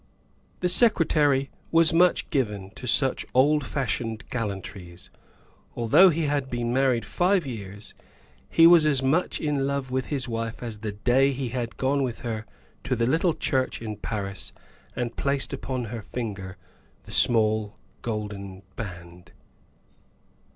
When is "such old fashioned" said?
2.87-4.27